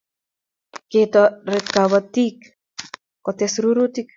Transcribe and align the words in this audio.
Ketoret 0.91 1.65
kapatik 1.75 2.37
kutes 3.25 3.53
rurutik 3.63 4.07